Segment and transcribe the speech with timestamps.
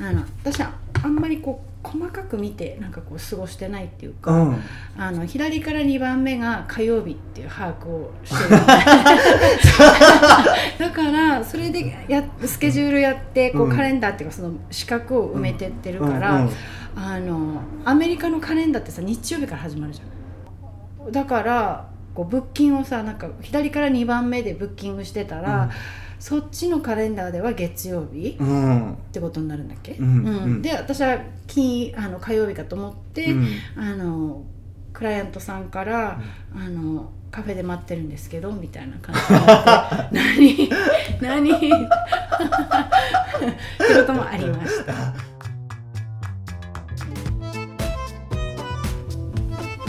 [0.00, 0.72] あの私は
[1.02, 4.56] あんまりこう細かく見てなんかこう過ごしてないっていうか、うん。
[4.96, 8.60] あの左から2番目が火曜日っていう把握をしてる。
[10.78, 13.76] だからそれでやスケジュールやってこううん。
[13.76, 16.50] カレンダーっていうかその四角を埋めてってるから、うんうん。
[16.96, 20.04] あのアメリカのカレンダーってさ日曜日から始まるじゃ
[21.08, 21.12] ん。
[21.12, 25.70] だからこうブッキングをさなんか左から2番目でブッキングしてたら、
[26.20, 28.92] そっちのカレンダーでは月曜日うん。
[28.92, 30.62] ってことになるんだっけ、うんうん。
[30.62, 33.46] で私は金あの火曜日かと思って、うん。
[33.76, 34.42] あの
[34.92, 36.20] クライアントさんから、
[36.54, 40.14] あのカフェで待ってるんですけどみたいな感じになって
[41.20, 41.50] 何何？
[41.58, 41.66] って
[44.00, 44.92] こともありました？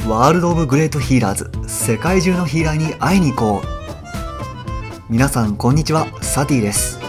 [0.08, 3.68] ワールド・オブ・グレート・ヒーラーズ世界中のヒーラーに会いに行こう。
[5.10, 6.06] 皆さんこんにちは。
[6.22, 7.00] サティです。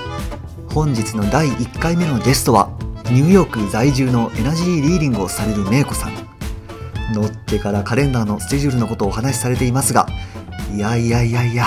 [0.71, 2.71] 本日の第1回目のゲストは
[3.11, 6.15] ニューヨーク在住のエナジーリーディングをされるメイコさん。
[7.13, 10.09] のっけからカレンダーのスケジュールのことをお話しされていますが
[10.75, 11.67] いやいやいやいや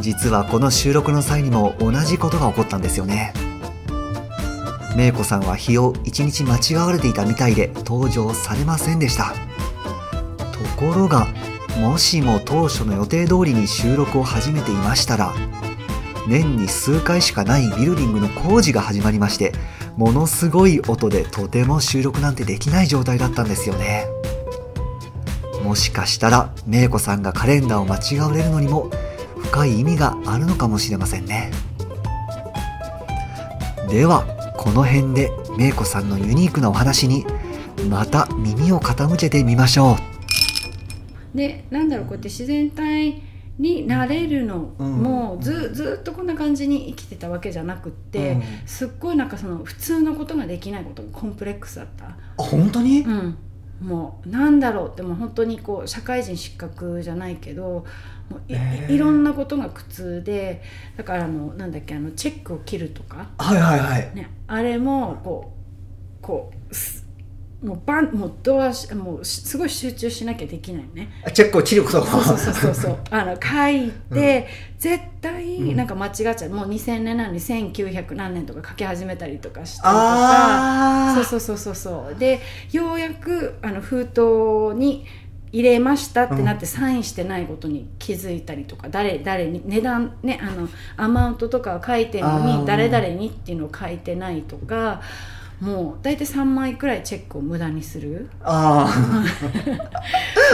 [0.00, 3.32] 実はこの収録の際にも同じことが起こったんですよね。
[4.98, 9.32] メイコさんは日を1日間違われていたみたいで登場されませんでした。
[10.82, 11.28] ところが
[11.80, 15.32] もしも当初の予定通りに収録を始めていましたら
[16.26, 19.52] 年に数回しかないビルディングの工事が始まりまして
[19.96, 24.06] ものすごい音でとても収録なんてできない状態だったんですよね。
[25.62, 28.90] もしかしたらメイコさんがカレンダーを間違われるのにも
[29.38, 31.52] 深い意味があるのかもしれませんね。
[33.88, 34.24] では
[34.56, 37.24] この辺でメイコさんのユニークなお話に
[37.88, 40.11] また耳を傾けてみましょう。
[41.34, 43.22] でなんだろうこうやって自然体
[43.58, 44.92] になれるのうん。
[45.02, 48.42] もずずっとこんな感じに生きてたわけじゃなくって、うん。
[48.66, 52.06] すっごいなんかその普通のことができないことがコンプレックスだった。
[52.06, 53.00] あ本当に？
[53.00, 53.36] うん。
[53.82, 57.84] もうなんだろうってもう本当にこう社会人失格じゃないけど
[58.30, 58.92] もうい,、へー。
[58.92, 60.62] いろんなことが苦痛で
[60.96, 64.14] だからあのなんだっけあのチェックを切るとか、はいはいはい。
[64.14, 65.52] ね、あれもこ
[66.20, 67.01] うこうす
[67.62, 71.12] もうバンもうドアしもうしすごい集中しなきゃできないね。
[71.24, 72.98] あチェックを切ることそうそうそうそうそう。
[73.10, 75.76] あの書いて、絶う対ん。
[75.76, 76.50] なんか間違っちゃう。
[76.50, 81.10] もう2000年なのに1900何年とか書き始めたりとかしたりとか。
[81.10, 82.18] あそうそうそうそうそう。
[82.18, 82.40] で
[82.72, 85.06] ようやくあの封筒に
[85.52, 95.02] 入れましたってなってサインしてないことに気づいたりとか、誰誰に値段ねあのアマウントとかは書いてるのに誰々にっていうのを書いてないとか
[95.60, 98.28] もう大体3枚くらいチェックを無駄にする。
[98.42, 98.92] あ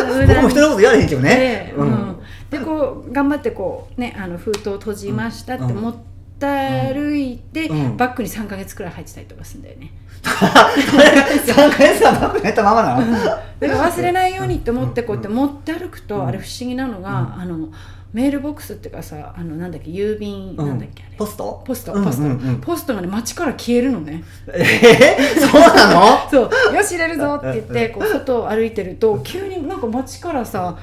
[0.06, 1.72] 無 僕も人のことやれへんけどね。
[1.74, 1.88] で,、ううん。
[1.88, 2.16] ん。
[2.50, 5.94] でこう頑張ってこうねあの封筒を閉じましたって持っ
[6.38, 7.96] て歩いて、うん。
[7.96, 9.92] バッグに3か月くらい入ってたりとかするんだよね。
[10.22, 13.12] 3ヶ月はバッグに入ったままなの？
[13.24, 17.68] だから忘れないようにって思ってこうやって持って歩くと、うんあれ不思議なのが、あの
[18.12, 20.56] メールボックスっていうかさあのなんだっけ郵便、うん。
[20.56, 21.16] なんだっけあれ。
[21.16, 21.62] ポスト？
[21.66, 21.92] ポスト。
[21.92, 22.60] うんポスト、うんうん。
[22.60, 22.94] ポスト。
[22.94, 24.24] がね街から消えるのね。
[24.48, 26.30] えー、そうなの？
[26.30, 26.74] そう。
[26.74, 30.78] よし入れるぞって言ってこう外を歩いてると急になんか街からさ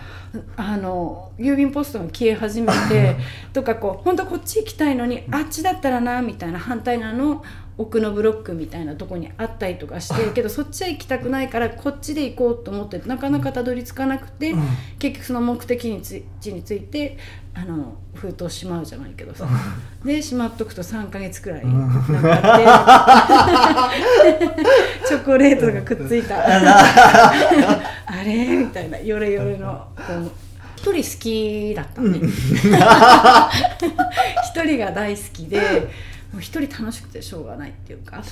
[0.57, 3.15] あの郵便ポストが消え始めて
[3.53, 7.43] とかこう本当こっち行きたいのにあっちだったらなみたいな反対側の
[7.77, 14.63] 奥のブロックみたいなとこにあったりとかしてけどそっちは行きたくないからこっちで行こうと思ってなかなかたどり着かなくて、うん。
[14.97, 17.17] 結局その目的につ地について
[17.53, 19.47] あの封筒しまうじゃないけどさ。
[20.03, 21.79] でしまっとくと3か月くらいん。
[21.79, 22.11] なんかっ
[23.91, 25.07] て。
[25.07, 26.45] チョコレートがくっついた。
[26.45, 26.61] あ
[28.23, 28.57] れ？
[28.57, 28.97] みたいな。
[28.99, 30.31] ヨレヨレのこう
[30.77, 32.19] 一人好きだったね。
[34.43, 35.89] 一人が大好きで
[36.31, 38.23] もう一人楽しくてしょうがないっていうか、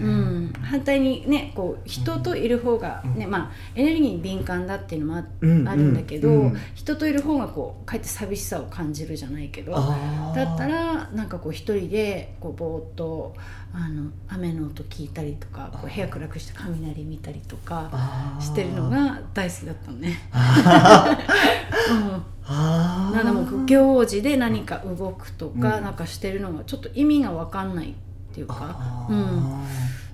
[0.00, 6.56] うん、反対にねこう人といる方がね、まあエネルギーに敏感だっていうのもあ,、るんだけど、うん。
[6.74, 13.34] 人といる方がこうかえって寂しさを感じるじゃないけどだったらなんかこう一人でこうぼーっと
[13.72, 20.20] あの雨の音聞いたりとかこう部屋暗くして雷見たりとかしてるのが大好きだったのね。
[22.46, 25.84] なんだもう行事で何か動くとか、うん。
[25.84, 27.94] なんかしてるのがちょっと意味が分かんないっ
[28.34, 29.64] ていうか、うん、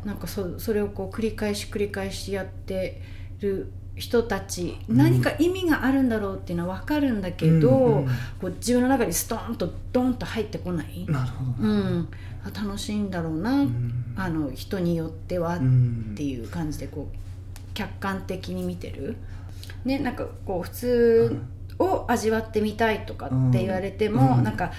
[0.04, 3.02] なんかそそれをこう繰り返し繰り返しやって
[3.40, 4.96] る人たち、うん。
[4.96, 8.08] 何か意味があるんだろうっていうのは分かるんだけど、うんうん
[8.40, 11.68] こう自分の中にストーンとドンと入ってこない、なるほど。
[11.68, 12.08] な、うん、
[12.44, 14.14] あ楽しいんだろうな、うん。
[14.16, 17.16] あの人によってはっうんていう感じでこう
[17.74, 19.16] 客観的に見てる。
[19.84, 21.40] ね、なんかこう普通
[21.80, 24.44] を味わってみたいとかって言われても、うん。
[24.44, 24.70] なんか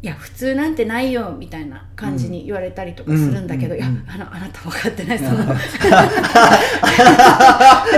[0.00, 3.80] いや普通なんてないよみたいな感じに言われたりとかするんだけど、うん。
[3.80, 5.54] いやうんあのあなた分かってないその 普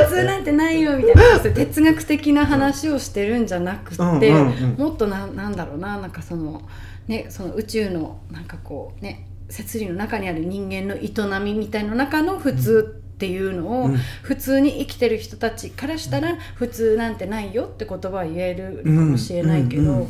[0.09, 4.77] 通なんてないよみたいな哲学的な話をしてるんじゃなくって、うんうんうん。
[4.79, 6.63] もっとななんだろうななんかその,、
[7.07, 11.13] ね、その宇宙のなんかこうね摂理の中にある人間の営
[11.43, 20.09] みみたいな中の普通っていうのを、うん普通に生きてる人たちからしたら普通なんてないよって言葉は言えるかもしれないけど、うんうんうん。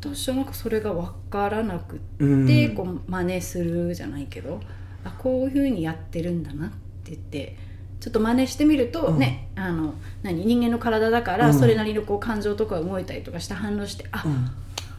[0.00, 2.74] 私はなんかそれが分からなくって、うん。
[2.74, 4.60] こう真似するじゃないけど
[5.04, 6.76] あこういうふうにやってるんだなって
[7.12, 7.56] 言って
[8.00, 11.54] ちょっと真似してみるとね、あの何人間の体だからうん。
[11.58, 14.50] それなりのこう感情とか動いたりとかして反応して、あうん。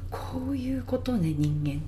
[0.10, 1.82] こういうことね人間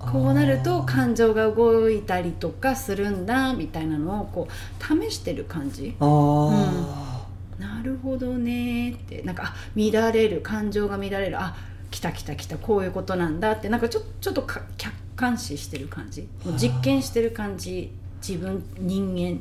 [0.00, 5.94] こうなると感情が動いたりとかするんだみたいなのをこう試してる感じ。
[6.00, 7.26] あ
[7.58, 9.22] あ、なるほどねって。
[9.22, 10.40] なんかあ乱れる。
[10.40, 11.38] 感情が乱れる。
[11.38, 11.54] あ
[11.90, 12.56] 来た来た来た。
[12.56, 13.68] こういうことなんだって。
[13.68, 16.26] なんかちょちょっとか客観視してる感じ。
[16.56, 17.92] 実験してる感じ。
[18.26, 19.40] 自分人間。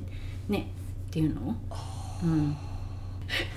[0.50, 0.68] ね。
[1.10, 1.56] っていうのを、
[2.24, 2.56] うん、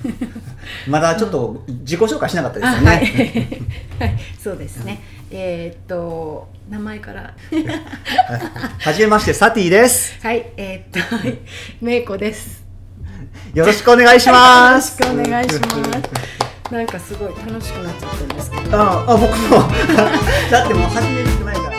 [0.87, 3.49] まだちょっと自己紹介しなかったですよあはい、ね。
[3.99, 7.35] はい、そうですねえーっと名前から
[8.79, 10.19] はじめまして、サティです。
[10.23, 11.39] はいえーっとはい
[11.81, 12.63] めいこです
[13.55, 15.03] よろしくお願いします。
[15.03, 19.59] よろしくお願いしますなんかすごい楽しくなっちゃってるんですけどああ、僕も。
[20.51, 21.72] だってもう始める前から。